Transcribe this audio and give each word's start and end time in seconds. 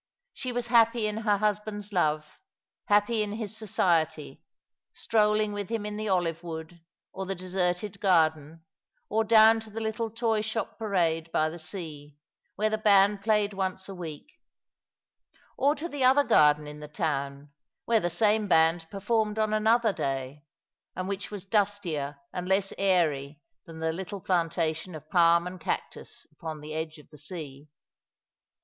She 0.33 0.51
was 0.51 0.65
happy 0.65 1.05
in 1.05 1.17
her 1.17 1.37
husband's 1.37 1.93
love, 1.93 2.39
happy 2.87 3.21
in 3.21 3.33
his 3.33 3.55
society, 3.55 4.41
strolling 4.93 5.53
with 5.53 5.69
him 5.69 5.85
in 5.85 5.95
the 5.95 6.09
olive 6.09 6.41
wood, 6.41 6.81
or 7.13 7.27
the 7.27 7.35
deserted 7.35 7.99
garden, 7.99 8.63
or 9.09 9.23
down 9.23 9.59
to 9.59 9.69
tho 9.69 9.79
little 9.79 10.09
toy 10.09 10.41
shop 10.41 10.79
parade 10.79 11.31
by 11.31 11.49
the 11.49 11.59
sea, 11.59 12.17
where 12.55 12.71
the 12.71 12.79
band 12.79 13.21
played 13.21 13.53
once 13.53 13.87
a 13.87 13.93
week; 13.93 14.25
or 15.55 15.75
to 15.75 15.87
the 15.87 16.03
other 16.03 16.23
garden 16.23 16.65
in 16.65 16.79
the 16.79 16.87
town, 16.87 17.51
where 17.85 17.99
tho 17.99 18.07
same 18.09 18.47
band 18.47 18.89
performed 18.89 19.37
on 19.37 19.53
another 19.53 19.93
day, 19.93 20.43
and 20.95 21.07
which 21.07 21.29
was 21.29 21.45
dustier 21.45 22.17
and 22.33 22.47
less 22.49 22.73
airy 22.79 23.39
than 23.67 23.77
the 23.79 23.93
little 23.93 24.19
plantation 24.19 24.95
of 24.95 25.07
palm 25.11 25.45
and 25.45 25.59
cactus 25.61 26.25
upon 26.31 26.59
the 26.59 26.73
edge 26.73 26.97
of 26.97 27.07
the 27.11 27.19
sea. 27.19 27.69